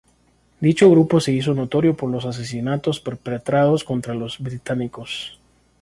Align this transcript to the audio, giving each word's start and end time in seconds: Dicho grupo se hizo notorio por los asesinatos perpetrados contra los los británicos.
Dicho 0.61 0.89
grupo 0.89 1.19
se 1.19 1.31
hizo 1.31 1.53
notorio 1.53 1.95
por 1.95 2.09
los 2.09 2.25
asesinatos 2.25 2.99
perpetrados 2.99 3.83
contra 3.83 4.15
los 4.15 4.39
los 4.39 4.45
británicos. 4.47 5.39